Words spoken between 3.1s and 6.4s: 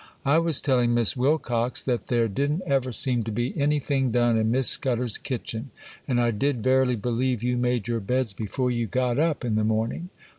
to be anything done in Miss Scudder's kitchen, and I